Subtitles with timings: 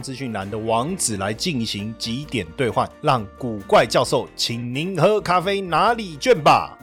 [0.00, 6.78] 资讯栏的网址来进行几点兑换，让古怪教授请您喝咖啡拿礼券吧。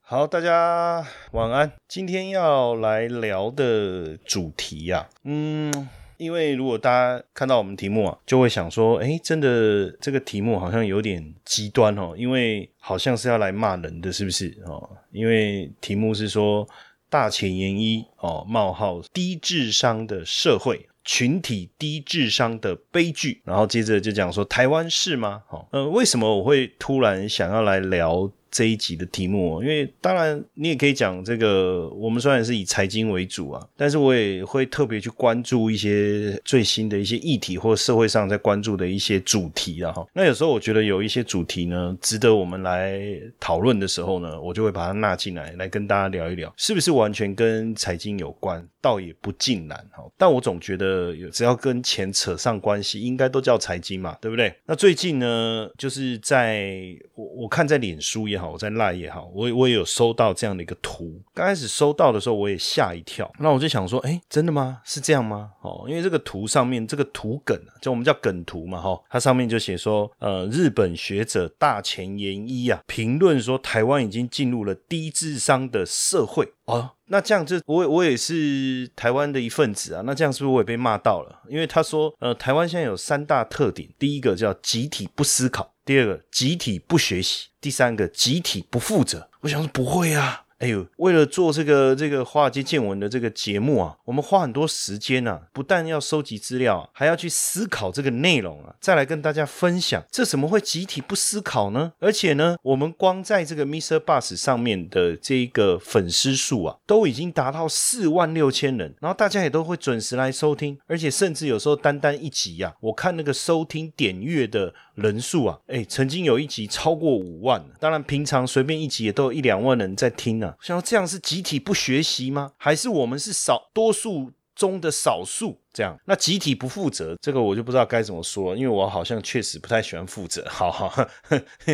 [0.00, 1.70] 好，大家晚安。
[1.86, 5.70] 今天要来聊的主题呀、嗯，
[6.16, 14.88] 因为如果大家看到我们题目啊，就会想说，哎，真的这个题目好像有点极端哦，因为好像是要来骂人的，是不是哦？
[15.12, 16.66] 因为题目是说
[17.08, 20.88] 大前研一哦，冒号低智商的社会。
[21.04, 25.42] 群体低智商的悲剧，然后接着就讲说台湾是吗？
[25.48, 29.62] 好、呃，为什么我会突然想要来聊这一集的题目？
[29.62, 40.06] 因为当然你也可以讲这个，我们虽然是以财经为主啊，但是我也会特别去关注一些最新的一些议题或社会上在关注的一些主题啊哈。
[40.12, 43.00] 那有时候我觉得有一些主题呢，值得我们来
[43.38, 48.66] 讨论的时候呢，我就会把它纳进来，来跟大家聊一聊，是不是完全跟财经有关？
[48.80, 50.04] 倒也不尽然哈。
[50.16, 54.54] 但我总觉得只要跟钱扯上关系，应该都叫财经嘛，对不对？
[54.66, 61.20] 那最近呢，就是在我我看在脸书也好，我在赖也好，我我也有收到这样的一个图。
[61.34, 63.30] 刚开始收到的时候，我也吓一跳。
[63.38, 64.80] 那我就想说，哎，真的吗？
[64.84, 65.52] 是这样吗？
[65.62, 76.90] 哦，因为这个图上面这个图梗，就我们叫梗图嘛，哈，它上面就写说，呃，日本学者大前研一啊，评论说台湾已经进入了低智商的社会哦。
[77.08, 81.40] 那这样就我我也是台湾的一份子啊，那这样是不是我也被骂到了？
[81.48, 89.28] 因为他说，呃，台湾现在有三大特点，第一个叫集体不思考，第二个集体不学习，第三个集体不负责。
[89.40, 90.44] 我想说不会啊。
[90.58, 100.02] 哎呦，为了做这个这个华尔街见闻的这个节目啊，我们花很多时间啊，不但要收集资料、啊，还要去思考这个内容啊，再来跟大家分享。
[100.10, 101.92] 这怎么会集体不思考呢？
[102.00, 104.00] 而且呢，我们光在这个 Mr.
[104.00, 117.64] Bus 上面的这一个粉丝数啊，都已经达到四万六千人，然后大家也都会准时来收听，而且甚至有时候单单一集呀、啊，我看那个收听点阅的人数啊，哎，曾经有一集超过五万。
[117.78, 120.47] 当然，平常随便一集也都有一两万人在听啊。
[120.60, 122.52] 想这样是集体不学习吗？
[122.56, 125.60] 还是我们是少多数中的少数？
[125.72, 130.44] 这样，那集体不负责，这个我就不知道该怎么说，因为我好像确实不太喜欢负责。
[130.48, 130.92] 好 好，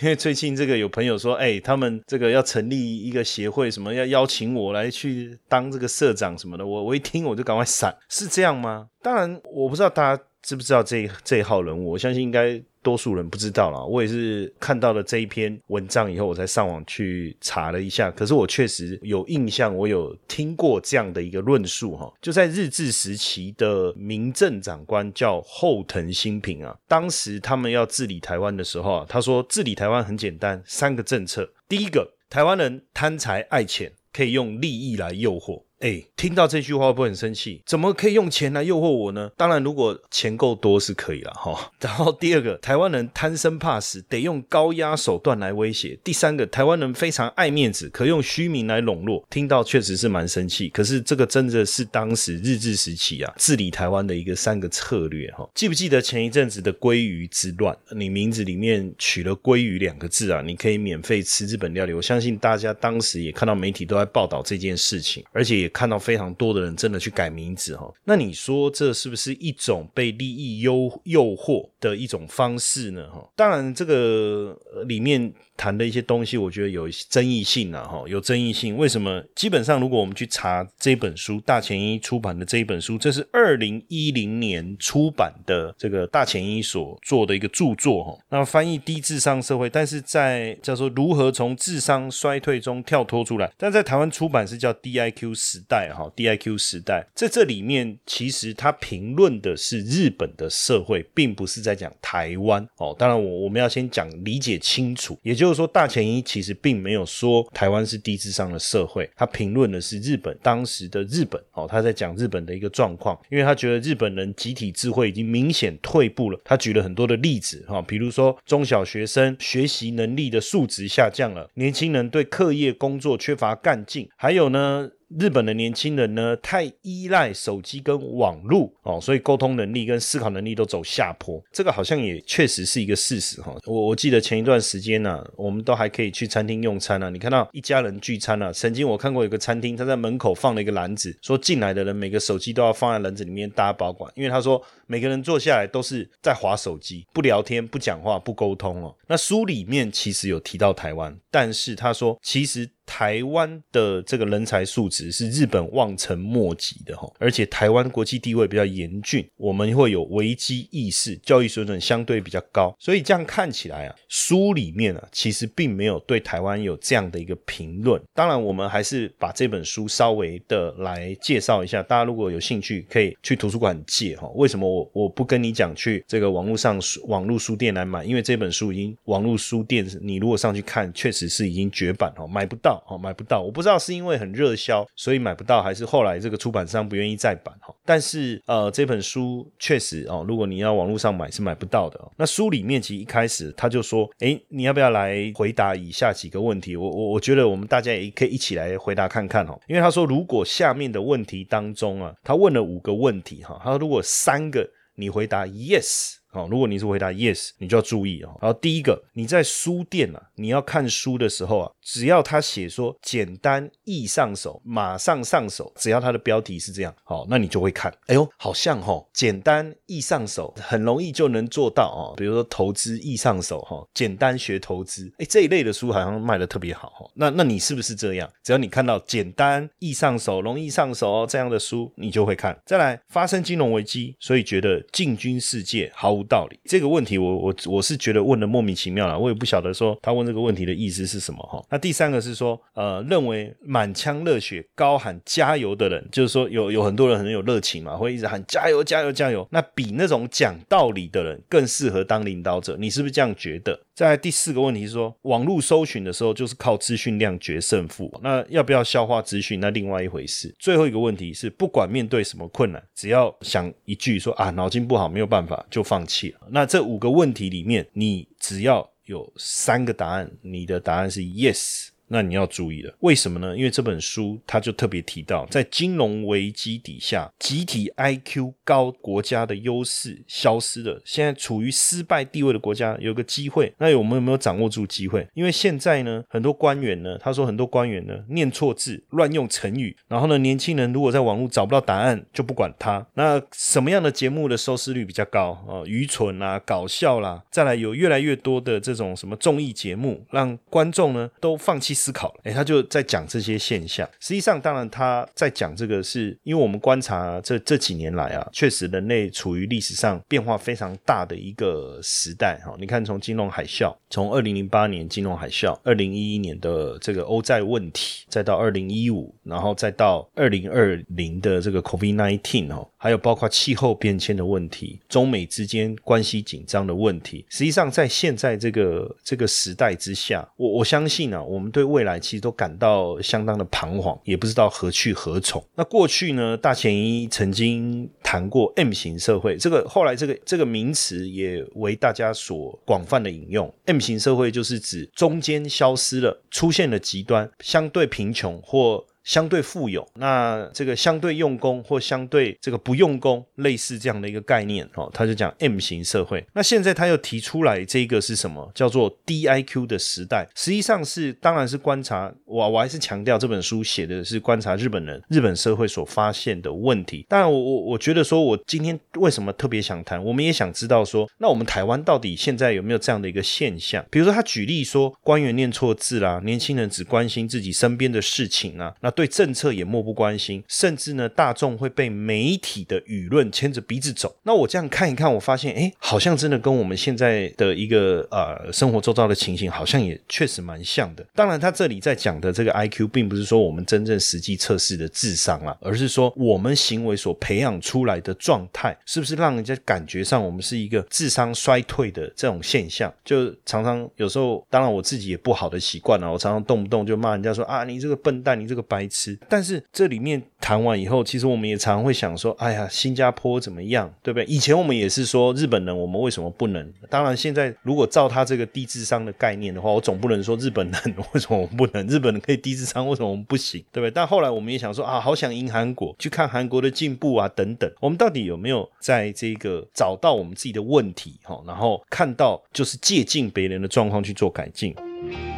[0.00, 8.88] 因为最近这个有朋友说，哎，他们这个要成立一个协会，什么要邀请我来去当这个社长什么的，我我一听我就赶快闪，是这样吗？
[9.00, 12.62] 当然，我不知道大家知不知道这这一号人物，我相信应该。
[12.84, 18.10] 多数人不知道啦，我也是看到了这一篇文章以后，我才上网去查了一下。
[18.10, 35.62] 可是我确实有印象，我有听过这样的一个论述哈，就在日治时期的民政长官叫后藤新平啊，当时他们要治理台湾的时候啊，他说治理台湾很简单，三个政策，第一个，台湾人贪财爱钱，可以用利益来诱惑。
[35.80, 37.60] 哎，听到这句话会不会很生气？
[37.66, 39.30] 怎么可以用钱来诱惑我呢？
[39.36, 41.70] 当然，如果钱够多是可以了哈。
[41.78, 45.98] 然后第二个，台湾人贪生怕死，得用高压手段来威胁。
[46.02, 49.26] 第三个，台湾人非常爱面子，可用虚名来笼络。
[49.28, 50.70] 听到确实是蛮生气。
[50.70, 55.46] 可是这个真的是当时日治时期啊治理台湾的一个三个策略哈。
[55.54, 57.76] 记不记得前一阵子的鲑鱼之乱？
[57.94, 61.92] 你名字里面取了鲑鱼两个字啊，你可以免费吃日本料理。
[61.92, 65.73] 我相信大家当时也看到媒体都在报道这件事情，而且也。
[65.74, 73.10] 看到非常多的人真的去改名字哈，那你说这是不是一种被利益诱诱惑的一种方式呢？
[73.10, 74.56] 哈，当然这个
[74.86, 78.76] 里面谈的一些东西，我觉得有争议性啊，哈，有争议性。
[78.76, 79.20] 为什么？
[79.34, 88.18] 基本上如果我们去查这本书，大前一出版的这一本书，这是二零一零年出版的这个大前一所做的一个著作哈。
[88.28, 102.94] 那翻译低智商社会，但是在叫做如何从智商衰退中跳脱出来，但在台湾出版是叫 DIQ 时代哈，DIQ 时代在这里面其实他评论的是日本的社会，并不是在讲台湾哦。
[102.98, 116.40] 当然我我们要先讲理解清楚，也就是说大前一其实并没有说台湾是低智商的社会，他评论的是日本当时的日本哦，他在讲日本的一个状况，因为他觉得日本人集体智慧已经明显退步了。
[116.44, 124.90] 他举了很多的例子哈，比如说中小学生学习能力的素质下降了，年轻人对课业工作缺乏干劲，还有呢。
[125.18, 131.42] 日本的年轻人呢太依赖手机跟网络哦，所以沟通能力跟思考能力都走下坡。
[131.52, 133.54] 这个好像也确实是一个事实哈。
[133.64, 137.08] 我我记得前一段时间呢，我们都还可以去餐厅用餐啊。
[137.10, 148.94] 你看到一家人聚餐啊，曾经我看过有个餐厅，他在门口放了一个篮子，说进来的人每个手机都要放在篮子里面，大家保管，因为他说每个人坐下来都是在划手机，不聊天、不讲话、不沟通哦。
[149.06, 152.68] 那书里面其实有提到台湾，但是他说其实。
[152.86, 168.00] 台湾的这个人才素质是日本望尘莫及的哈，而且台湾国际地位比较严峻，我们会有危机意识，教育水准相对比较高，所以这样看起来啊，书里面啊其实并没有对台湾有这样的一个评论。
[168.14, 174.28] 当然，我们还是把这本书稍微的来介绍一下，大家如果有兴趣可以去图书馆借哈。
[174.34, 178.04] 为什么我我不跟你讲去这个网络上网络书店来买？
[178.04, 182.73] 因为这本书已经网络书店你如果上去看，确实是已经绝版哦，买不到。
[182.86, 187.74] 哦，买不到，我不知道是因为很热销，所以买不到，还是后来这个出版商不愿意再版哈。
[187.84, 192.00] 但是呃，这本书确实哦，如果你要网络上买是买不到的。
[192.16, 196.76] 那书里面其实一开始他就说，哎，你要不要来回答以下几个问题？
[196.76, 199.58] 我我我觉得我们大家也可以一起来回答看看哈。
[199.66, 206.14] 因为他说，如果下面的问题当中啊，他问了五个问题哈，他说如果三个你回答 yes。
[206.34, 208.36] 哦，如果你是回答 yes，你就要注意哦。
[208.42, 217.94] 然后第一个，你在书店啊，你要看书的时候啊，只要他写说简单易上手，马上上手，只要他的标题是这样，好，那你就会看。
[218.06, 222.02] 哎呦，好像哈，简单易上手，很容易就能做到哦。
[222.16, 227.08] 比如说投资易上手哈，简单学投资，哎，这一类的书好像卖的特别好哈。
[227.14, 228.28] 那那你是不是这样？
[228.42, 232.58] 只要你看到简单易上手、容易上手哦这样的书，你就会看。
[232.66, 236.23] 再来，发生金融危机，所以觉得进军世界毫无。
[236.24, 241.62] 道理这个问题，我我我是觉得问的莫名其妙了，我也不晓得说他问这个问题的意思是什么哈。
[241.70, 249.46] 那第三个是说，呃，认为满腔热血高喊加油的人，就是说有有很多人很有热情嘛，会一直喊加油加油加油。
[249.50, 253.78] 那比那种讲道理的人更适合当领导者，你是不是这样觉得？
[253.94, 260.52] 在第四个问题是说，网络搜寻的时候就是靠资讯量决胜负，那要不要消化资讯，那另外一回事。
[260.58, 266.40] 最后一个问题是，不管面对什么困难，只要想一句说啊，脑筋不好没有办法就放弃了。
[266.50, 271.88] 那这五个问题里面，你只要有三个答案，你的答案是 yes。
[272.08, 273.56] 那你要注意了，为什么呢？
[273.56, 281.00] 因为这本书它就特别提到，在金融危机底下，集体 IQ 高国家的优势消失了。
[281.04, 285.26] 现在处于失败地位的国家有个机会，那我们有没有掌握住机会？
[285.32, 293.04] 因为现在呢，很多官员呢，他说很多官员呢念错字、乱用成语，然后呢，年轻人如果在网络找不到答案，就不管他。
[293.14, 295.82] 那什么样的节目的收视率比较高啊？
[295.86, 301.93] 愚蠢啊，搞笑啦，再来有越来越多的这种什么综艺节目，让观众呢都放弃。
[301.94, 304.08] 思考了，哎，他就在讲这些现象。
[304.20, 312.60] 实际上，当然他在讲这个，是因为我们观察这这几年来啊，确实人类处于历史上变化非常大的一个时代。
[312.64, 327.44] 哈，你看，从金融海啸，从二零零八年金融海啸，二零一一年的这个欧债问题，再到二零一五，然后再到二零二零的这个 COVID nineteen 哦，还有包括气候变迁的问题，中美之间关系紧张的问题。
[327.50, 335.62] 实际上，在现在这个这个时代之下，我我相信啊，我们对未来其实都感到相当的彷徨，也不知道何去何从。
[335.74, 343.70] 那过去呢，大前一曾经谈过 M 型社会，这个后来这个这个名词也为大家所广泛的引用。
[343.84, 349.04] M 型社会就是指中间消失了，出现了极端，相对贫穷或。
[349.24, 356.46] 相对富有，那这个相对用功或相对这个不用功，类似这样的一个概念哦，他就讲 M 型社会。
[356.52, 358.70] 那现在他又提出来这个是什么？
[358.74, 367.24] 叫做 DIQ 的时代，实际上是当然是观察我我还是强调这本书写的是观察日本人日本社会所发现的问题。
[367.26, 374.04] 当然，我我我觉得说我今天为什么特别想谈，我们也想知道说，那我们台湾到底现在有没有这样的一个现象？
[374.10, 379.13] 比如说他举例说，官员念错字啦，年轻人只关心自己身边的事情啊，那。
[379.14, 384.34] 对政策也漠不关心，甚至呢，大众会被媒体的舆论牵着鼻子走。
[384.42, 391.24] 那我这样看一看，我发现，哎，好像真的跟我们现在的一个呃生活周遭的情形，好像也确实蛮像的。
[391.34, 403.12] 当然，他这里在讲的这个 I Q，并不是说我们真正实际测试的智商啊，而是说我们行为所培养出来的状态，是不是让人家感觉上我们是一个智商衰退的这种现象？
[403.24, 409.03] 就常常有时候，当然我自己也不好的习惯了，我常常动不动就骂人家说啊，你这个笨蛋，你这个白。
[409.08, 409.38] 吃。
[409.48, 414.44] 但是这里面谈完以后，其实我们也常常会想说，哎呀，新加坡怎么样，对不对？
[414.46, 416.92] 以前我们也是说日本人，我们为什么不能？
[417.08, 421.00] 当然，现在如果照他这个低智商的概念的话，我总不能说日本人
[421.32, 422.06] 为什么我们不能？
[422.06, 423.84] 日本人可以低智商，为什么我们不行？
[423.92, 424.10] 对不对？
[424.10, 427.90] 但后来我们也想说啊，好想赢韩国，去看韩国的进步啊，等等。
[428.00, 431.34] 我们到底有没有在这个找到我们自己的问题？
[431.42, 434.94] 哈，然后看到就是借鉴别人的状况去做改进。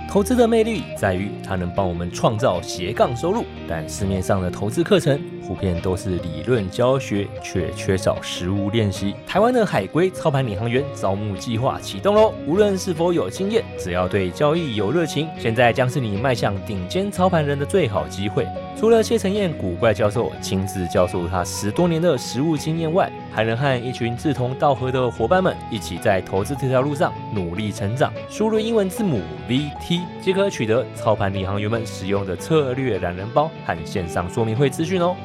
[0.09, 9.15] 投资的魅力在于它能帮我们创造斜杠收入，但市面上的投资课程普遍都是理论教学，却缺少实物练习。
[9.27, 12.35] 台湾的海龟操盘领航员招募计划启动喽！
[12.47, 18.47] 无论是否有经验，只要对交易有热情，现在将是你迈向顶尖操盘人的最好机会。
[18.79, 28.13] 除了谢承彦古怪教授亲自教授他十多年的实务经验外，还能和一群志同道合的伙伴们一起在投资这条路上努力成长。
[28.29, 35.17] 输入英文字母 VT 即可取得操盘领航员们使用的策略懒人包和线上说明会资讯哦。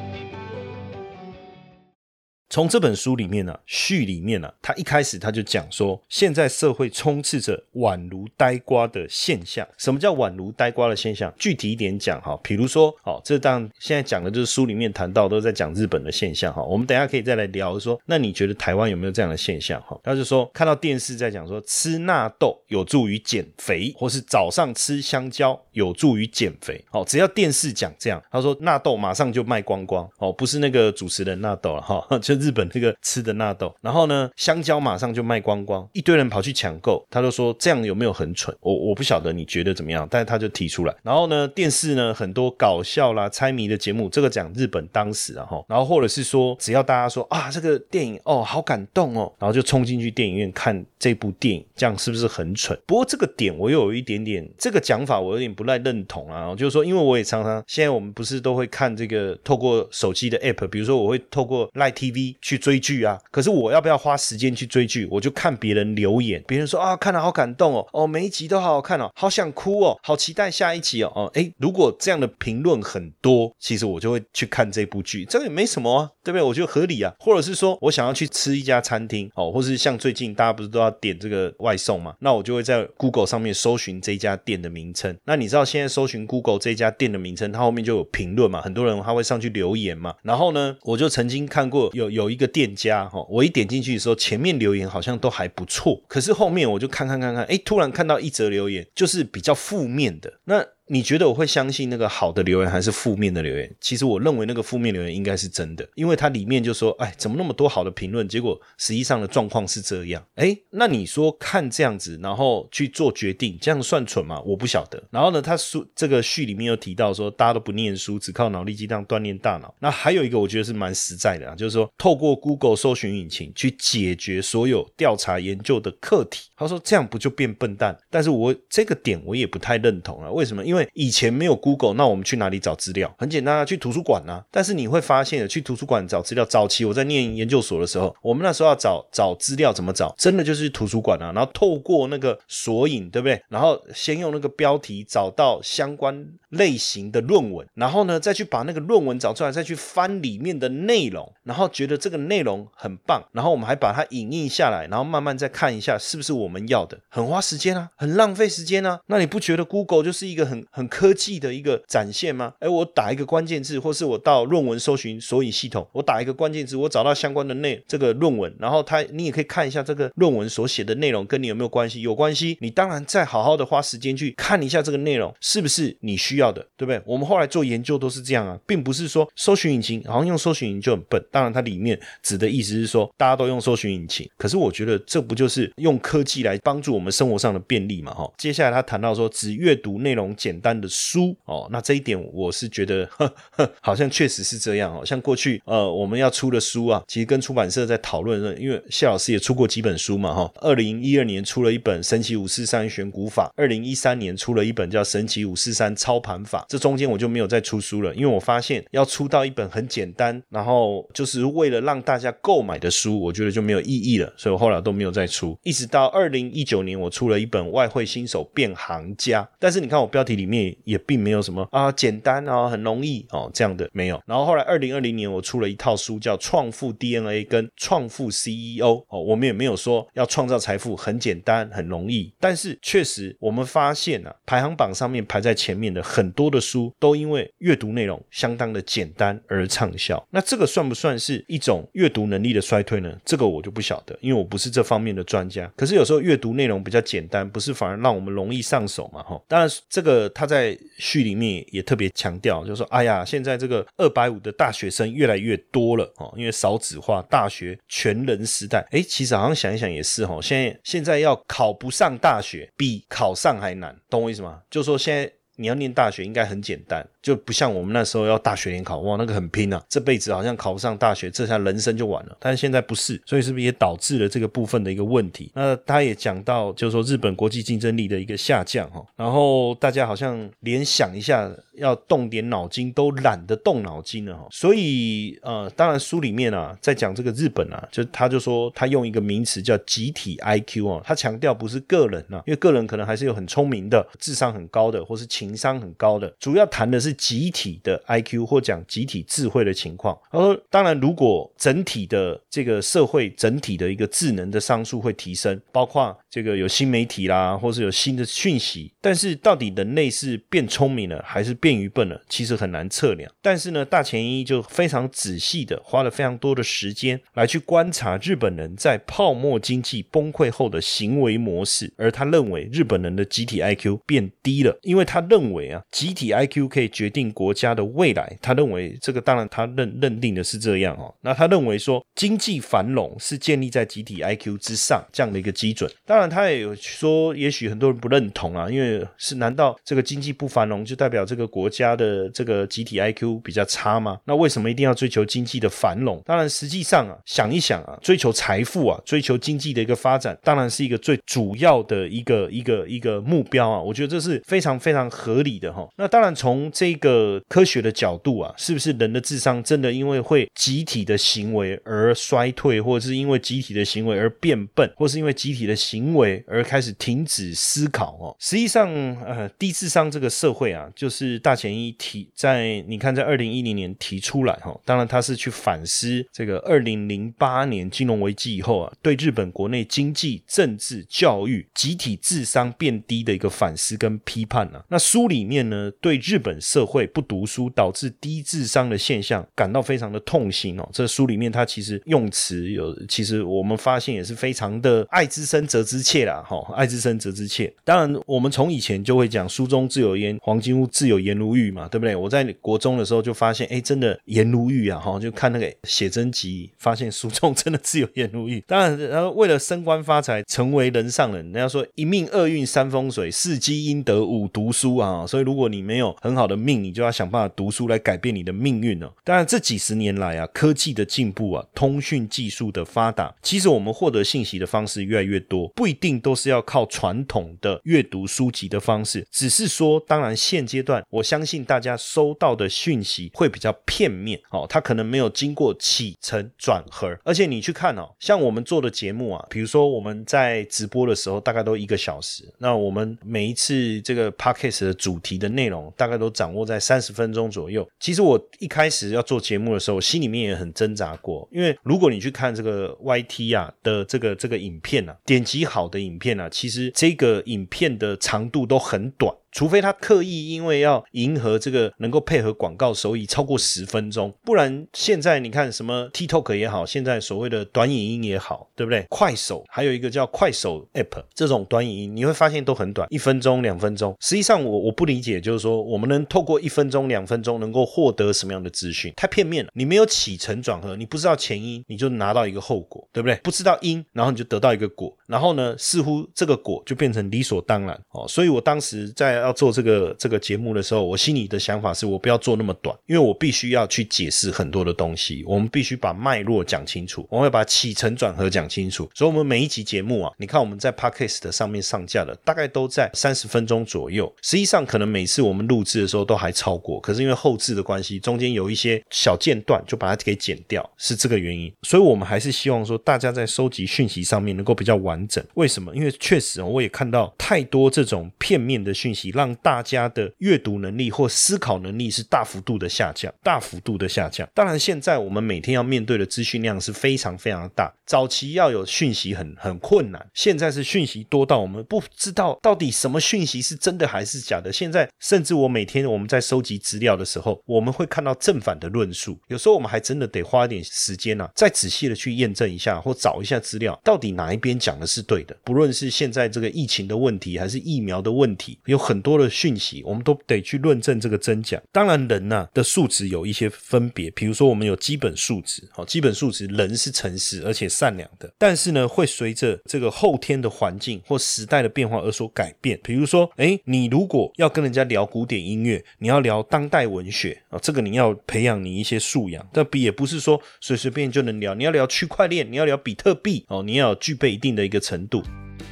[2.52, 9.66] 从这本书里面呢，序里面呢，他一开始他就讲说，现在社会充斥着宛如呆瓜的现象。
[9.78, 11.32] 什么叫宛如呆瓜的现象？
[11.38, 16.62] 具体一点讲哈，比如说，哦，这当现在讲的就是书里面谈到都在讲日本的现象哈。
[16.62, 19.98] 我们等下可以再来聊说，那你觉得台湾有没有这样的现象哈？
[20.04, 26.84] 他就说看到电视在讲说吃纳豆有助于减肥，或是早上吃香蕉有助于减肥。
[26.90, 30.06] 哦，只要电视讲这样，他说纳豆马上就卖光光。
[30.18, 32.41] 哦，不是那个主持人纳豆了哈，就。
[32.42, 37.04] 日本这个吃的纳豆，然后呢，香蕉马上就卖光光，一堆人跑去抢购。
[37.08, 38.54] 他就说这样有没有很蠢？
[38.60, 40.94] 我我不晓得你觉得怎么样，但是他就提出来。
[41.02, 52.76] 然后呢，电视呢很多搞笑啦、猜谜的节目，这个讲日本当时啊哈，然后或者是说只要大家说啊这个电影哦好感动哦，然后就冲进去电影院看这部电影，这样是不是很蠢？
[52.86, 62.31] 不过这个点我又有一点点这个讲法我有点不太认同啊，就是说因为我也常常现在我们不是都会看这个透过手机的 app，比如说我会透过 Live TV。
[62.40, 63.18] 去追剧啊！
[63.30, 65.06] 可是我要不要花时间去追剧？
[65.10, 76.42] 我就看别人留言，别人说啊，看了好感动哦，哦，每一集都好好看哦，好想哭哦，好期待下一集哦，哦，哎，如果这样的评论很多，其实我就会去看这部剧，这个也没什么啊，对不对？
[76.42, 77.12] 我觉得合理啊。
[77.18, 85.16] 或者是说我想要去吃一家餐厅哦，或是像最近大家不是都要点这个外送嘛，那我就会在 Google 上面搜寻这家店的名称。
[85.24, 90.14] 那你知道现在搜寻 Google 这家店的名称，它后面就有评论嘛，很多人他会上去留言嘛。
[90.22, 92.52] 然后呢，我就曾经看过有有有一个。
[92.52, 100.62] 店家哈，我一点进去的时候，前面留言好像都还不错，可是后面我就看看看看，哎，突然看到一则留言，就是比较负面的那。
[100.92, 103.74] 你觉得我会相信那个好的留言还是负面的留言？
[103.80, 110.22] 其实我认为那个负面留言应该是真的，因为它里面就说：“哎，怎么那么多好的评论？”结果实际上的状况是这样。
[110.34, 114.38] 哎，那你说看这样子，然后去做决定，这样算蠢吗？
[114.42, 115.02] 我不晓得。
[115.10, 119.74] 然后呢，他书这个序里面又提到说，大家都不念书，只靠脑力激荡锻炼大脑。
[119.78, 126.50] 那还有一个我觉得是蛮实在的啊，就是说透过 Google 搜寻引擎去解决所有调查研究的课题。
[126.54, 127.98] 他说这样不就变笨蛋？
[128.10, 130.30] 但是我这个点我也不太认同啊。
[130.30, 130.62] 为什么？
[130.62, 133.14] 因为以前没有 Google，那我们去哪里找资料？
[133.18, 134.44] 很简单啊，去图书馆啊。
[134.50, 140.14] 但是你会发现，去图书馆找资料，早期我在念研究所的时候，我们那时候要找找资料，怎么找？
[140.18, 143.42] 真的就是图书馆啊，然后透过那个索引，对不对？
[143.48, 159.00] 然后先用那个标题找到相关类型的论文，然后呢再去把那个论文找出来，再去翻里面的内容，然后觉得这个内容很棒，然后我们还把它影印下来，然后慢慢再看一下是不是我们要的，很花时间啊，很浪费时间啊。
[159.06, 162.52] 那你不觉得 Google 就是一个很很科技的一个展现吗？
[162.60, 172.00] 哎，我打一个关键字，或是我到论文搜寻索引系统，我打一个关键字，我找到相关的内这个论文，然后它你也可以看一下这个论文所写的内容跟你有没有关系？
[172.00, 177.00] 有关系，你当然再好好的花时间去看一下这个内容是不是你需要的，对不对？
[177.04, 181.22] 我们后来做研究都是这样啊，并不是说搜寻引擎好像用搜寻引擎就很笨。
[181.30, 188.12] 当然，它里面指的意思是说大家都用搜寻引擎，可是我觉得这不就是用科技来帮助我们生活上的便利嘛？
[188.12, 195.02] 哈，接下来他谈到说只阅读内容简简单的书哦，那这一点我是觉得 呵呵好像确实是这样哦。
[195.02, 200.52] 像过去呃我们要出的书啊，其实跟出版社在讨论，因为谢老师也出过几本书嘛哈。
[200.56, 206.60] 二零一二年出了一本《神奇五四三选股法》，二零一三年出了一本叫《神奇五四三操盘法》。
[206.68, 215.58] 这中间我就没有再出书了，因为我发现要出到一本很简单，然后就是为了让大家购买的书，我觉得就没有意义了，所以我后来都没有再出。
[215.62, 220.41] 一直到二零一九年，我出了一本《外汇新手变行家》，但是你看我标题里。
[220.42, 224.20] 里面也并没有什么啊简单啊很容易哦这样的没有。
[224.26, 240.22] 然后后来二零二零年我出了一套书叫《创富 DNA》跟《创富 CEO》哦，我们也没有说要创造财富很简单很容易，但是确实我们发现啊，排行榜上面排在前面的很多的书都因为阅读内容相当的简单而畅销。
[240.30, 243.16] 那这个算不算是一种阅读能力的衰退呢？
[243.24, 245.70] 这个我就不晓得，因为我不是这方面的专家。
[245.76, 249.22] 可是有时候阅读内容比较简单，不是反而让我们容易上手嘛？
[249.22, 258.86] 哈，当然这个他在序里面也特别强调，就是说，哎呀，现在这个二百五的大学生越来越多了哦，因为少子化，大学全人时代。
[258.90, 264.60] 哎，其实好像想一想也是哦，现在现在要考不上大学比考上还难，懂我意思吗？
[264.70, 267.06] 就说现在你要念大学应该很简单。
[267.22, 272.36] 就不像我们那时候要大学联考，哇，那个很拼啊，这辈子好像考不上大学，这下人生就完了。
[272.40, 275.52] 但是现在不是，所以是不是也导致了这个部分的一个问题？
[275.54, 284.46] 那他也讲到，就是说日本国际竞争力的一个下降哈，然后大家好像联想一下要动点脑筋都懒得动脑筋了哈。
[284.50, 297.12] 所以呃，当然书里面啊，在讲这个日本啊，就他就说他用一个名词叫集体 IQ 啊，他强调不是个人啊，因为个人可能还是有很聪明的、智商很高的，或是情商很高的，主要谈的是。
[297.22, 313.30] 集体的 IQ 或讲集体智慧的情况，他说，当然，如果整体的这个社会整体的一个智能的商数会提升，包括这个有新媒体啦，或是有新的讯息，但是到底人类是变聪明了还是变愚笨了，其实很难测量。
[313.40, 331.14] 但是呢，大前一就非常仔细的花了非常多的时间来去观察日本人在泡沫经济崩溃后的行为模式，而他认为日本人的集体 IQ 变低了，因为他认为啊，集体 IQ 可以决定国家的未来，他认为这个当然他认认定的是这样哦。
[331.20, 335.90] 那他认为说经济繁荣是建立在集体 IQ 之上这样的一个基准。
[336.04, 344.18] 当然他也有说，也许很多人不认同啊，因为是难道这个经济不繁荣就代表这个国家的这个集体 IQ 比较差吗？
[344.24, 346.22] 那为什么一定要追求经济的繁荣？
[346.24, 353.78] 当然实际上啊，想一想啊，追求财富啊，追求经济的一个发展，当然是一个最主要的一个一个一个目标啊。
[353.78, 355.86] 我觉得这是非常非常合理的哈。
[355.96, 368.16] 那当然从这个科学的角度啊，是不是人的智商真的因为会集体的行为而衰退，或者是因为集体的行为而变笨，或是因为集体的行为而开始停止思考？
[368.20, 368.88] 哦，实际上，
[369.24, 384.82] 呃，低智商这个社会啊，就是大前一提在你看，在二零一零年提出来哈，当然他是去反思这个二零零八年金融危机以后啊，对日本国内经济、政治、教育集体智商变低的一个反思跟批判啊。
[384.88, 390.88] 那书里面呢，对日本社会不读书导致低智商的现象感到非常的痛心哦。
[390.92, 397.72] 这书里面他其实用词有，其实我们发现也是非常的爱之深责之切啦，哈，爱之深责之切。
[397.84, 402.14] 当然，我们从以前就会讲书中自有颜，黄金屋自有颜颜如玉嘛，对不对？
[402.14, 408.62] 我在国中的时候就发现，哎，真的颜如玉啊，哈，就看那个写真集，发现书中真的只有颜如玉。
[408.66, 417.52] 当然，然后为了升官发财，成为人上人，人家说一命二运三风水，四积阴德五读书啊，所以如果你没有很好的命，你就要想办法。
[417.54, 419.08] 读书来改变你的命运呢？
[419.22, 429.24] 当然，这几十年来啊，科技的进步啊，通讯技术的发达，其实我们获得信息的方式越来越多，不一定都是要靠传统的阅读书籍的方式。
[429.30, 437.16] 只是说，当然现阶段，我相信大家收到的讯息会比较片面哦，它可能没有经过起承转合。
[437.22, 447.52] 而且你去看哦，像我们做的节目啊，比如说我们在直播的时候，大概都一个小时，那我们每一次这个 podcast 的主题的内容，大概都掌握在三十分钟。
[447.52, 451.46] 左右，其实我一开始要做节目的时候，心里面也很挣扎过。
[451.52, 459.34] 因为如果你去看这个 YT 啊的这个这个影片啊，点击好的影片啊，其实这个影片的长度都很短。
[459.52, 469.06] 除非他刻意因为要迎合这个能够配合广告收益超过十分钟，不然现在你看什么 TikTok 也好，现在所谓的短影音也好，对不对？
[469.10, 474.16] 快手还有一个叫快手 App，这种短影音你会发现都很短，一分钟、两分钟。
[474.20, 479.12] 实际上我我不理解，就是说我们能透过一分钟、两分钟能够获得什么样的资讯？
[479.14, 479.70] 太片面了。
[479.74, 483.36] 你没有起承转合，你不知道前因，你就拿到一个后果，对不对？
[483.42, 488.26] 不知道因，然后你就得到一个果，然后呢，似乎这个果就变成理所当然哦。
[488.26, 489.41] 所以我当时在。
[489.42, 495.42] 要做这个这个节目的时候，我心里的想法是我不要做那么短，因为我必须要去解释很多的东西。
[495.46, 499.10] 我们必须把脉络讲清楚，我们要把起承转合讲清楚。
[499.14, 504.32] 所以，我们每一集节目啊，你看我们在 Podcast 上面上架的，大概都在三十分钟左右。
[504.42, 511.72] 实际上，可能每次我们录制的时候都还超过，可是因为后置的关系，中间有一些小间断，就把它给剪掉，是这个原因。
[511.82, 515.44] 所以我们还是希望说，大家在收集讯息上面能够比较完整。
[515.54, 515.94] 为什么？
[515.96, 519.31] 因为确实我也看到太多这种片面的讯息。
[519.32, 524.48] 让大家的阅读能力或思考能力是大幅度的下降，大幅度的下降。
[524.54, 527.92] 当然，现在我们每天要面对的资讯量是非常非常大。
[528.12, 534.70] 早期要有讯息很很困难，现在是讯息多到我们不知道到底什么讯息是真的还是假的。
[534.70, 545.56] 现在甚至我每天我们在收集资料的时候，我们会看到正反的论述，有时候我们还真的得花一点时间呢，再仔细的去验证一下或找一下资料，到底哪一边讲的是对的。
[545.64, 551.80] 不论是现在这个疫情的问题，还是疫苗的问题，有很多的讯息，我们都得去论证这个真假。
[551.90, 558.52] 当然，人呢的素质有一些分别，比如说我们有基本素质，好，基本素质，人是诚实而且善良的。
[558.58, 562.98] 但是呢，会随着这个后天的环境或时代的变化而所改变。
[563.02, 569.66] 比如说，哎，你如果要跟人家聊古典音乐，你要聊当代文学啊，这个你要培养你一些素养。
[569.72, 575.40] 但也不是说随随便便就能聊，你要聊区块链，你要聊比特币哦，你要具备一定的一个程度。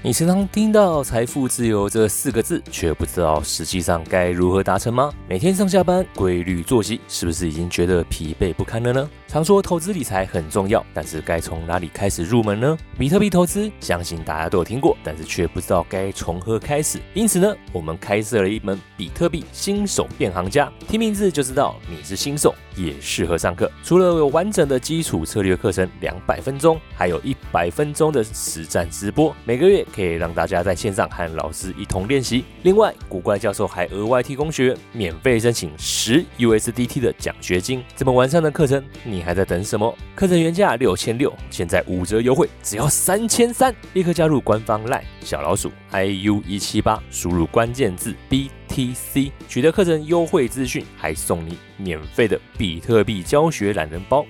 [0.03, 5.13] 你时常听到“财富自由”这四个字，却不知道实际上该如何达成吗？
[5.29, 9.11] 每天上下班规律作息，是不是已经觉得疲惫不堪了呢？
[9.31, 12.77] 常说投资理财很重要，但是该从哪里开始入门呢？
[12.99, 16.99] 比特币投资，相信大家都有听过，但是却不知道该从何开始。
[17.15, 23.71] 因此呢，我们开设了一门比特币新手变行家，听名字就知道你是新手，也适合上课。
[23.85, 29.87] 除了有完整的基础策略课程两百分钟，还有一百分钟的实战直播，每个月。
[29.95, 32.45] 可以让大家在线上和老师一同练习。
[32.65, 37.85] 另外，古怪教授还额外提供学员免费申请十 USDT 的奖学金。
[37.95, 39.95] 这么完善的课程，你你还在等什么？
[40.17, 43.75] 课程原价六千六，现在五折优惠，只要三千三。
[43.93, 54.25] 立刻加入官方 LINE 小老鼠 IU 一七八，输入关键字 BTC，取得课程优惠资讯，还送你免费的比特币教学懒人包。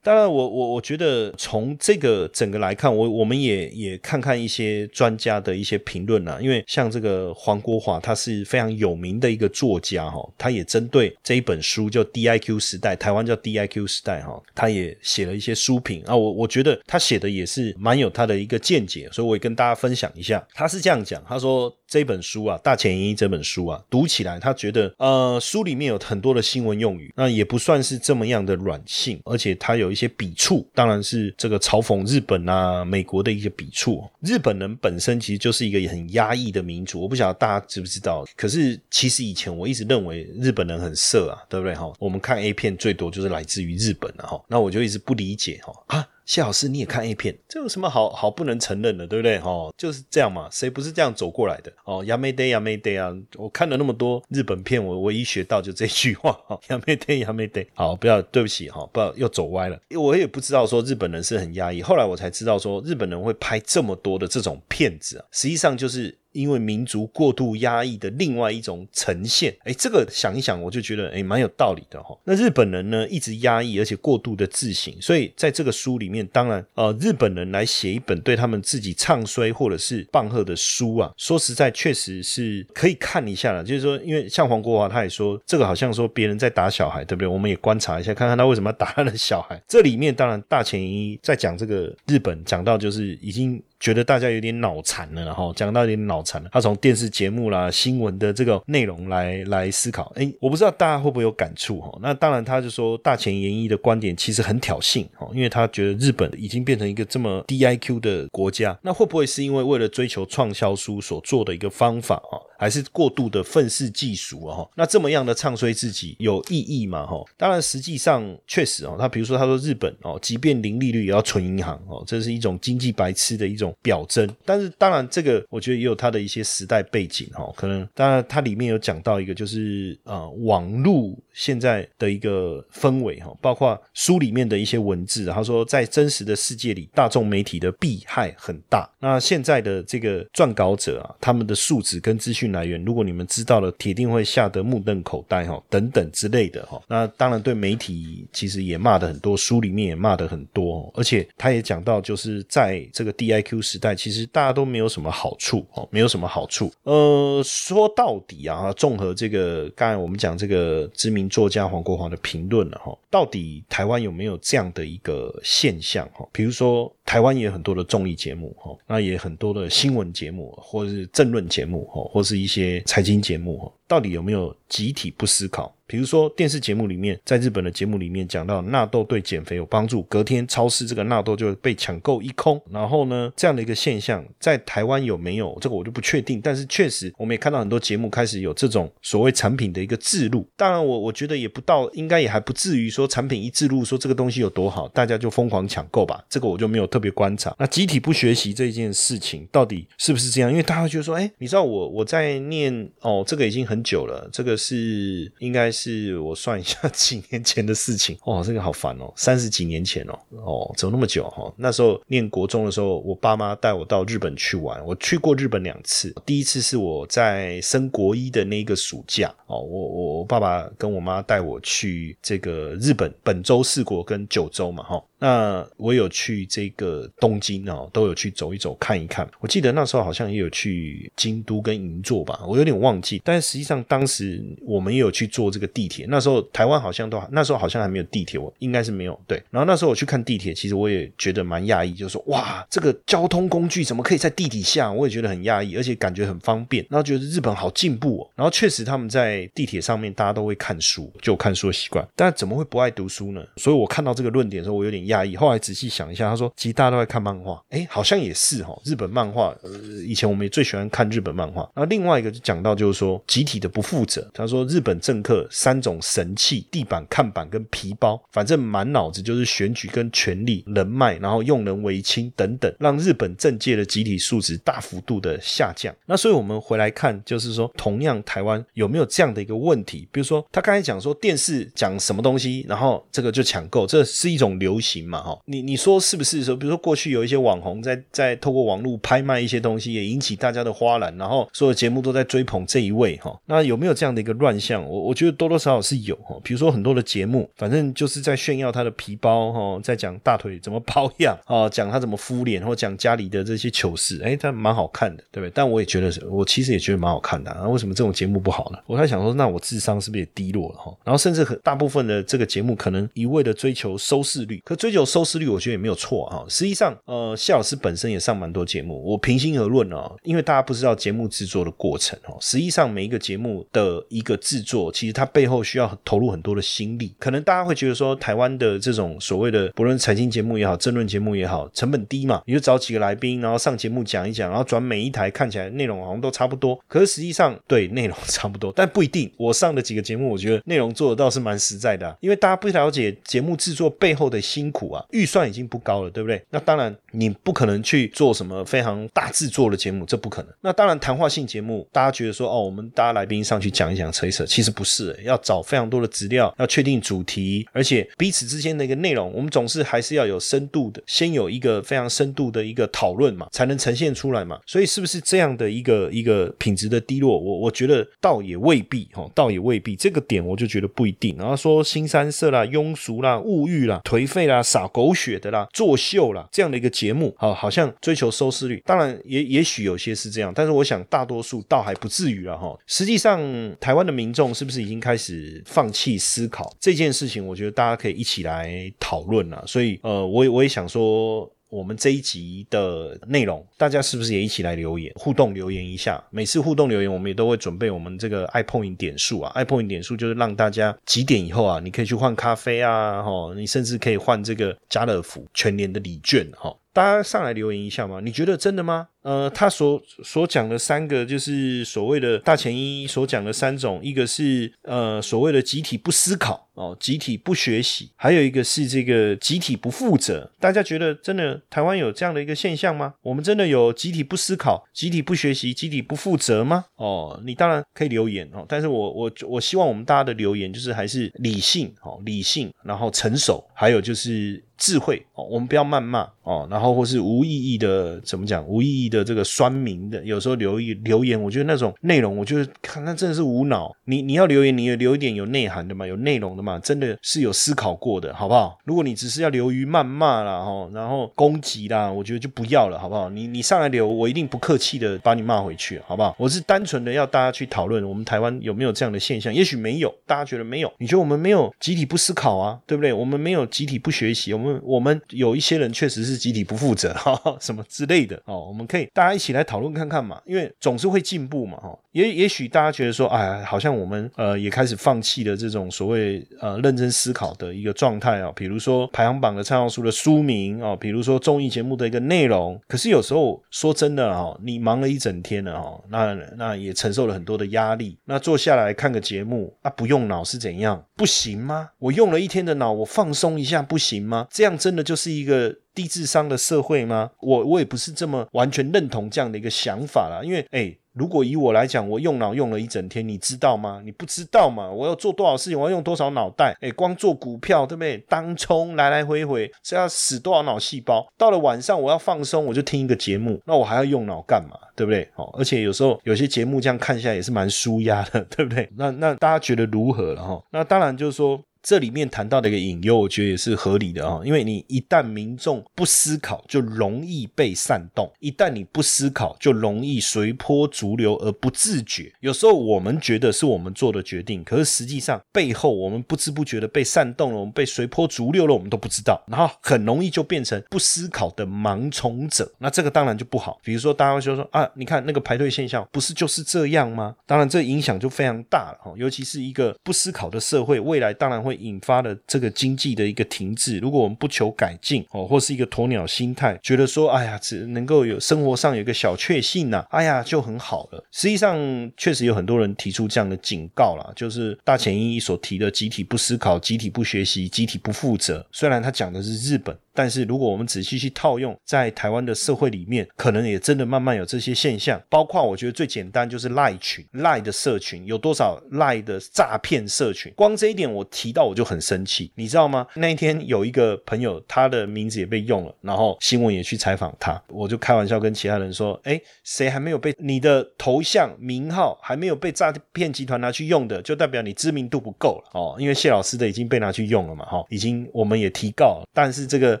[0.06, 21.76] 当然，我我我觉得从这个整个来看，我我们也也看看一些专家的一些评论啊，因为像这个黄国华，他是非常有名的一个作家哈，他也针对这一本书叫 DIQ 时代，台湾叫 DIQ 时代哈，他也写了一些书评啊，我我觉得他写的也是蛮有他的一个见解，所以我也跟大家分享一下，他是这样讲，他说。
[21.88, 34.04] 这本书啊，《大前研一》这本书啊，读起来他觉得，呃，书里面有很多的新闻用语，那也不算是这么样的软性，而且他有一一些笔触，当然是这个嘲讽日本啊、美国的一些笔触。
[34.20, 38.26] 日本人本身其实就是一个很压抑的民族，我不晓得大家知不知道。
[38.36, 41.90] 可是其实以前我一直认为日本人很色啊，对不对哈？
[41.98, 46.06] 我们看 A 片最多就是来自于日本的哈，那我就一直不理解哈啊。
[46.26, 49.38] 谢老师，你也看 A 片，这有什么好好不能承认的，对不对？
[49.38, 51.72] 哦，就是这样嘛，谁不是这样走过来的？
[51.84, 53.10] 哦，亚美得亚美得啊！
[53.36, 56.36] 我看了那么多日本片，我唯一学到就这句话，
[56.68, 57.64] 亚美得亚美得。
[57.74, 59.80] 好，不要对不起哈，不要又走歪了。
[59.94, 66.18] 我也不知道说日本人是很压抑，后来我才知道说日本人会拍这么多的这种片子啊，实际上就是。
[66.36, 72.16] 因为民族过度压抑的另外一种呈现，哎，这个想一想，我就觉得哎，蛮有道理的哈。
[72.24, 83.64] 那日本人呢，一直压抑，而且过度的自省，所以在这个书里面，当然，呃，日本人来写一本对他们自己唱衰或者是棒喝的书啊，说实在，确实是可以看一下了。
[83.64, 87.26] 就是说，因为像黄国华他也说，这个好像说别人在打小孩，对不对？
[87.26, 89.60] 我们也观察一下，看看他为什么要打他的小孩。
[89.66, 93.62] 这里面当然大前一在讲这个日本，讲到就是已经。
[93.78, 96.48] 觉得大家有点脑残了，然后讲到有点脑残了。
[96.52, 101.96] 他从电视节目啦、新闻的这个内容来来思考，哎，我不知道大家会不会有感触哈。
[102.00, 112.40] 那当然，他就说大前研一的观点其实很挑衅哈，因为他觉得日本已经变成一个这么低 IQ 的国家，那会不会是因为为了追求畅销书所做的一个方法啊？
[112.58, 114.56] 还是过度的愤世嫉俗啊？
[114.56, 117.06] 哈，那这么样的唱衰自己有意义吗？
[117.06, 123.65] 哈，当然，实际上确实哦，他比如说他说日本哦，即便零利率也要存银行哦，这是一种经济白痴的一种。
[123.82, 127.52] 表征，但是当然，这个我觉得也有它的一些时代背景哈。
[127.56, 135.26] 可能当然，它里面有讲到一个，就是呃，网络现在的一个氛围哈，包括书里面的一些文字。
[135.26, 138.88] 他说，在真实的世界里，大众媒体的弊害很大。
[139.00, 146.80] 那现在的这个撰稿者啊，他们的素质跟资讯来源，如果你们知道了，铁定会吓得目瞪口呆哈，等等之类的哈。
[146.88, 153.55] 那当然，对媒体其实也骂的很多，书里面也骂的很多，而且他也讲到，就是在这个 DIQ。
[153.60, 156.72] 时代其实大家都没有什么好处哦，没有什么好处。
[156.84, 166.26] 呃，说到底啊，综合这个刚才我们讲这个知名作家黄国华的评论了哈，到底台湾有没有这样的一个现象哈？
[166.32, 173.72] 比如说台湾也有很多的综艺节目哈，那也很多的新闻节目或者是政论节目哈，或是一些财经节目哈。
[173.86, 175.72] 到底有没有集体不思考？
[175.88, 182.60] 比如说电视节目里面，在日本的节目里面讲到纳豆对减肥有帮助，隔天超市这个纳豆就被抢购一空。
[182.72, 185.56] 然后呢，这样的一个现象在台湾有没有？
[185.60, 186.40] 这个我就不确定。
[186.40, 190.44] 但是确实，我们也看到很多节目开始有这种所谓产品的一个自录。
[190.56, 196.20] 当然，我我觉得也不到，应该也还不至于说产品一自录说这个东西有多好，大家就疯狂抢购吧。
[196.28, 197.54] 这个我就没有特别观察。
[197.60, 200.50] 那集体不学习这件事情到底是不是这样？
[200.50, 205.70] 因为大家觉得说，哎，你知道我我在念哦，这个已经很很久了，这个是应该。
[205.76, 211.52] 是我算一下 几年前的事情哦，这个好烦哦，三十几年前哦，哦，走那么久哈。
[211.58, 216.14] 那时候念国中的时候，我爸妈带我到日本去玩，我去过日本两次。
[216.24, 225.04] 第一次是我在升国一的那个暑假哦，我我爸爸跟我妈带我去这个日本本州四国跟九州嘛哈。
[225.18, 229.28] 那我有去这个东京哦，都有去走一走看一看。
[229.40, 233.20] 我记得那时候好像也有去京都跟银座吧，我有点忘记。
[233.24, 236.06] 但是实际上当时我们也有去坐这个地铁。
[236.08, 239.42] 那时候台湾好像都那时候好像还没有地铁，我应该是没有对。
[239.50, 244.92] 然后那时候我去看地铁，其实我也觉得蛮讶异，就是说哇，这个交通工具怎么可以在地底下？
[244.92, 246.86] 我也觉得很讶异，而且感觉很方便。
[246.90, 248.30] 然后觉得日本好进步哦。
[248.34, 252.06] 然后确实他们在地铁上面大家都会看书，就有看书的习惯。
[252.14, 253.42] 但怎么会不爱读书呢？
[253.56, 255.06] 所以我看到这个论点的时候，我有点。
[255.06, 255.36] 讶异。
[255.36, 258.74] 后来仔细想一下，他说其实大家都在看漫画，哎，好像也是哈。
[258.84, 259.70] 日本漫画，呃，
[260.04, 261.62] 以前我们也最喜欢看日本漫画。
[261.74, 264.28] 然后另外一个就讲到就是说集体的不负责。
[264.34, 275.94] 他说日本政客三种神器：地板、看板跟皮包，反正满脑子就是选举跟权力、人脉，然后用人为亲等等，让日本政界的集体素质大幅度的下降。
[276.06, 280.08] 那所以我们回来看，就是说同样台湾有没有这样的一个问题？
[280.10, 284.96] 比如说他刚才讲说电视讲什么东西，然后这个就抢购，这是一种流行。
[285.06, 293.38] 嘛哈，你你说是不是说，比如说过去有一些网红在在透过网络拍卖一些东西，也引起大家的哗然，然后所有节目都在追捧这一位哈。
[293.46, 294.84] 那有没有这样的一个乱象？
[294.88, 296.38] 我我觉得多多少少是有哈。
[296.42, 305.52] 比如说很多的节目，反正就是在炫耀他的皮包哈，在讲大腿怎么保养啊， 讲他怎么敷脸，或讲家里的这些糗事，哎，他蛮好看的，对不对？
[305.52, 307.68] 但我也觉得，我其实也觉得蛮好看的啊。
[307.68, 308.78] 为什么这种节目不好呢？
[308.86, 310.96] 我在想说，那我智商是不是也低落了哈？
[311.04, 314.76] 然后甚至很大部分的这个节目可能一味的追求收视率，可。
[314.76, 316.44] 追求收视率，我觉得也没有错哈。
[316.48, 319.02] 实际上，呃，谢老师本身也上蛮多节目。
[319.02, 322.36] 我平心而论哦，因为大家不知道节目制作的过程哦。
[322.40, 327.14] 实际上，每一个节目的一个制作，其实它背后需要投入很多的心力。
[327.18, 336.78] 可能大家会觉得说，台湾的这种所谓的不论财经节目也好，争论节目也好，成本低嘛，你就找几个来宾，然后上节目讲一讲，然后转每一台看起来内容好像都差不多。
[336.86, 339.28] 可是实际上，对内容差不多，但不一定。
[339.36, 344.66] 我上的几个节目，我觉得内容做的倒是蛮实在的，因为大家不了解节目制作背后的辛。
[344.70, 346.42] 苦啊，预算已经不高了，对不对？
[346.50, 350.52] 那当然，你不可能去做什么非常大制作的节目，这不可能。
[350.60, 364.60] 那当然，谈话性节目，大家觉得说，哦，我们大家来宾上去讲一讲、扯一扯，其实不是，要找非常多的资料，要确定主题，而且彼此之间的一个内容，我们总是还是要有深度的，先有一个非常深度的一个讨论嘛，才能呈现出来嘛。
[364.66, 367.38] 所以，是不是这样的一个一个品质的低落？
[367.38, 369.96] 我我觉得倒也未必，哈，倒也未必。
[369.96, 371.36] 这个点我就觉得不一定。
[371.36, 374.62] 然后说新三色啦、庸俗啦、物欲啦、颓废啦。
[374.66, 378.82] 撒狗血的啦，作秀啦，这样的一个节目，好，好像追求收视率。
[378.84, 382.76] 当然，也也许有些是这样，但是我想大多数倒还不至于了哈。
[382.86, 383.40] 实际上，
[383.80, 387.46] 台湾的民众是不是已经开始放弃思考这件事情？
[387.46, 389.64] 我觉得大家可以一起来讨论了。
[389.66, 391.50] 所以，呃，我我也想说。
[391.68, 396.22] 我们这一集的内容，大家是不是也一起来留言互动留言一下？
[396.30, 406.74] 每次互动留言，我们也都会准备我们这个 iPoint 点数啊，iPoint 点数就是让大家几点以后啊，你可以去换咖啡啊，哈，你甚至可以换这个家乐福全年的礼券，哈。
[406.96, 408.20] 大家上来留言一下嘛？
[408.20, 409.08] 你觉得真的吗？
[409.20, 420.50] 呃，他所所讲的三个就是所谓的大前一所讲的三种，一个是呃所谓的集体不思考哦，集体不学习，还有一个是这个集体不负责。
[420.58, 423.12] 大家觉得真的台湾有这样的一个现象吗？
[423.20, 426.86] 我们真的有集体不思考、集体不学习、集体不负责吗？
[426.94, 434.64] 哦，你当然可以留言哦，但是我我我希望我们大家的留言就是还是理性哦，理性，然后成熟，还有就是。
[434.76, 438.64] 智慧哦，我们不要谩骂哦，然后或是无意义的怎么讲？
[438.66, 443.94] 无意义的这个酸民的，有时候留一留言，我觉得那种内容，我觉得看那真的是无脑。
[444.04, 448.78] 你你要留言，你也留一点有内涵的嘛，有内容的嘛，真的是有思考过的，好不好？
[448.84, 453.30] 如果你只是要流于谩骂啦，哈，然后攻击啦，我觉得就不要了，好不好？
[453.30, 456.34] 你你上来留，我一定不客气的把你骂回去，好不好？
[456.38, 459.52] 我是单纯的要大家去讨论，我们台湾有没有这样的现象？
[459.52, 463.12] 也许没有，大家觉得没有，你觉得我们没有集体不思考啊，对不对？
[463.12, 464.65] 我们没有集体不学习，我们。
[464.66, 471.98] 们我们有一些人确实是集体不负责 哈，什么之类的哦，我们可以大家一起来讨论看看嘛，因为总是会进步嘛哈。
[472.12, 482.80] 也也许大家觉得说，哎，好像我们呃也开始放弃了这种所谓呃认真思考的一个状态啊，比如说排行榜的畅销书的书名哦，比如说综艺节目的一个内容。
[482.88, 491.04] 可是有时候说真的哦，你忙了一整天了哦，那那也承受了很多的压力，那坐下来看个节目啊，不用脑是怎样？
[491.16, 491.90] 不行吗？
[491.98, 494.46] 我用了一天的脑，我放松一下不行吗？
[494.56, 497.30] 这样真的就是一个低智商的社会吗？
[497.40, 500.96] 我我也不是这么完全认同这样的一个想法啦，因为哎。
[501.16, 504.02] 如果以我来讲，我用脑用了一整天，你知道吗？
[504.04, 504.90] 你不知道嘛？
[504.90, 506.76] 我要做多少事情，我要用多少脑袋？
[506.82, 508.18] 哎，光做股票，对不对？
[508.28, 511.26] 当冲来来回回是要死多少脑细胞？
[511.38, 514.76] 到了晚上我要放松，我就听一个节目，那我还要用脑干嘛？
[514.94, 515.26] 对不对？
[515.36, 518.86] 哦，而且有时候有些节目这样看下来也是蛮舒压的，对不对？
[518.98, 520.62] 那那大家觉得如何了哈？
[520.70, 521.58] 那当然就是说。
[521.86, 532.32] 这里面谈到的一个隐忧，我觉得也是合理的啊，因为你一旦民众不思考，就容易被煽动；一旦你不思考，就容易随波逐流而不自觉。
[532.40, 539.40] 有时候我们觉得是我们做的决定，可是实际上背后我们不知不觉的被煽动了，我们被随波逐流了，我们都不知道。
[539.46, 543.78] 然后很容易就变成不思考的盲从者，那这个当然就不好。
[543.84, 547.36] 比如说大家会说啊，你看那个排队现象，不是就是这样吗？
[547.46, 551.75] 当然这影响就非常大了哈，尤其是一个不思考的社会，未来当然会。
[551.76, 561.24] 引发的这个经济的一个停滞，如果我们不求改进哦，或是一个鸵鸟心态，觉得说，哎呀，只能够有生活上有一个小确幸呐，哎呀就很好了。
[561.30, 561.78] 实际上，
[562.16, 568.66] 确实有很多人提出这样的警告啦，就是大前一所提的集体不思考、集体不学习、集体不负责。
[568.72, 569.96] 虽然他讲的是日本。
[570.16, 575.20] 但是，如果我们仔细去套用在台湾的社会里面，可能也真的慢慢有这些现象。
[575.28, 580.50] 包括我觉得最简单就是赖群，赖的社群有多少赖的诈骗社群？
[580.56, 583.06] 光这一点我提到我就很生气，你知道吗？
[583.14, 595.96] 那一天有一个朋友，他的名字也被用了，然后新闻也去采访他，我就开玩笑跟其他人说：“哎，谁还没有被你的头像名号还没有被诈骗集团拿去用的，就代表你知名度不够了哦。
[595.98, 600.00] 因为谢老师的已经被拿去用了嘛，哈，已经我们也提告，但是这个。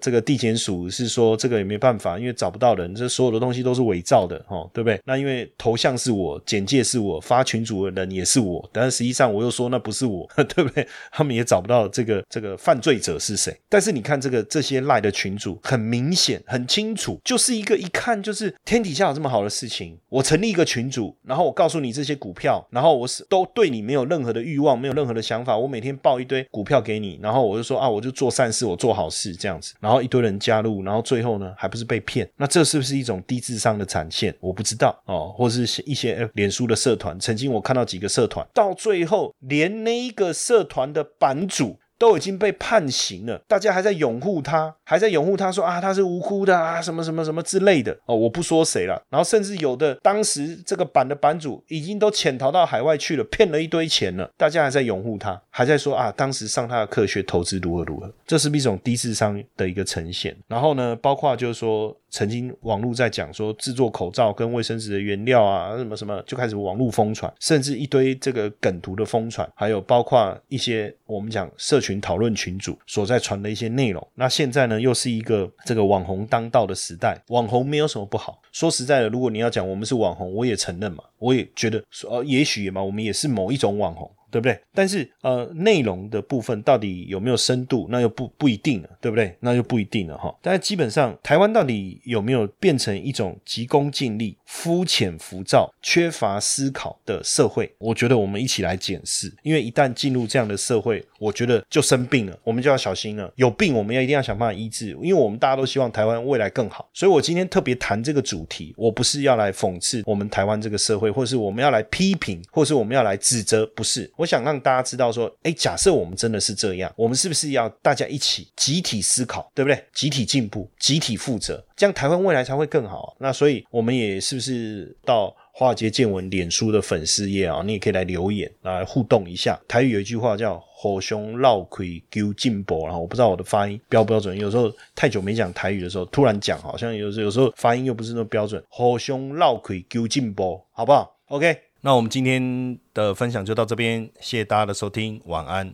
[0.00, 5.00] 这个地检署是说这个也没办法，因为找不到人，这所有的东西都是伪造的，哦，对不对？
[5.04, 10.86] 那因为头像是我，简介是我，发群主的人也是我，但是实际上我又说那不是我， 对不对？
[11.12, 13.56] 他们也找不到这个这个犯罪者是谁。
[13.68, 29.89] 但是你看这个这些赖的群主，很明显很清楚，就是一个一看就是天底下有这么好的事情，我成立一个群主，然后我告诉你这些股票，然后我是都对你没有任何的欲望，没有任何的想法，我每天报一堆股票给你，然后我就说啊，我就做善事，我做好事这样子，然。
[29.90, 32.30] 然后一堆人加入，然后最后呢，还不是被骗？
[32.36, 34.32] 那这是不是一种低智商的展现？
[34.38, 41.76] 我不知道哦，或是一些脸书的社团，曾经我看到几个社团，到最后连那一个社团的版主。
[42.00, 49.00] 都已经被判刑了，大家还在拥护他，还在拥护他，说啊他是无辜的啊，什么什么什么之类的哦，我不说谁了。
[49.10, 60.34] 然后甚至有的当时这个版的版主已经都潜逃到海外去了，骗了一堆钱了，大家还在拥护他，还在说啊当时上他的课学投资如何如何，这是一种低智商的一个呈现。
[60.48, 61.94] 然后呢，包括就是说。
[62.10, 74.06] 曾经网络在讲说制作口罩跟卫生纸的原料啊，什么什么就开始网络疯传，甚至一堆这个梗图的疯传，还有包括一些我们讲社群讨论群组所在传的一些内容。
[74.14, 78.40] 那现在呢，又是一个这个网红当道的时代，网红没有什么不好。
[78.52, 84.10] 说实在的，如果你要讲我们是网红，我也承认嘛，我也觉得呃，也许嘛，我们也是某一种网红。
[84.30, 84.58] 对不对？
[84.74, 89.36] 但是呃，内容的部分到底有没有深度，那又不不一定了，对不对？
[89.40, 90.34] 那就不一定了哈。
[90.40, 97.70] 但是基本上，台湾到底有没有变成一种急功近利、肤浅浮躁、缺乏思考的社会？
[97.78, 103.30] 我觉得我们一起来检视，因为一旦进入这样的社会，我觉得就生病了，我们就要小心了。
[103.36, 106.88] 有病，我们要一定要想办法医治，因为我们大家都希望台湾未来更好。
[106.94, 114.10] 所以我今天特别谈这个主题，我不是要来讽刺我们台湾这个社会，或是我们要来批评，或是我们要来指责，不是。
[114.20, 119.82] 我想让大家知道说，哎，假设我们真的是这样，我们是不是要大家一起集体思考，对不对？
[119.94, 123.16] 集体进步，集体负责，这样台湾未来才会更好。
[123.18, 127.62] 那所以我们也是不是到华尔街见闻脸书的粉丝页啊？
[127.64, 129.58] 你也可以来留言来互动一下。
[129.66, 134.38] 台语有一句话叫“火熊绕亏丢进步”，然后我不知道我的发音标不标准。
[134.38, 138.62] 有时候太久没讲台语的时候，突然讲，好像有时有时候发音又不是那么标准。
[138.68, 141.69] 火熊绕亏丢进步，好不好？OK。
[141.82, 145.72] 那我们今天的分享就到这边，谢谢大家的收听，晚安。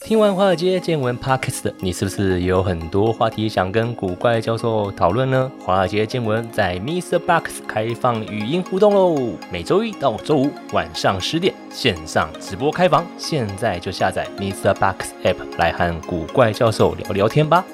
[0.00, 5.50] 听完华尔街见闻 Podcast，你是不是有很多话题想跟古怪教授讨论呢？
[5.60, 7.18] 华尔街见闻在 Mr.
[7.18, 14.74] Box 开放语音互动喽，每周一到周五晚上十点线上直播开房，现在就下载 Mr.
[14.74, 17.64] Box App 来和古怪教授聊聊天吧。